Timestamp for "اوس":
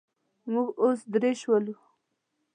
0.83-0.99